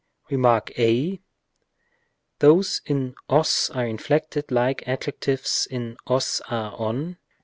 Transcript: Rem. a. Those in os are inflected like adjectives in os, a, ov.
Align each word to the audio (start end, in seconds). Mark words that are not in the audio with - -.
Rem. 0.31 0.47
a. 0.47 1.21
Those 2.39 2.81
in 2.87 3.13
os 3.29 3.69
are 3.69 3.85
inflected 3.85 4.49
like 4.49 4.81
adjectives 4.87 5.67
in 5.69 5.95
os, 6.07 6.41
a, 6.49 6.71
ov. 6.73 7.17